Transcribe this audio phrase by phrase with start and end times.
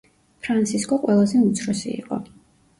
[0.45, 2.23] ფრანსისკო ყველაზე უმცროსი იყო.